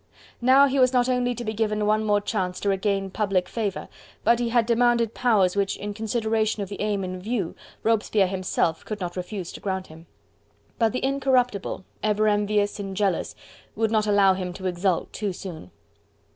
[0.41, 3.87] Now he was not only to be given one more chance to regain public favour,
[4.23, 8.83] but he had demanded powers which in consideration of the aim in view, Robespierre himself
[8.83, 10.07] could not refuse to grant him.
[10.79, 13.35] But the Incorruptible, ever envious and jealous,
[13.75, 15.69] would not allow him to exult too soon.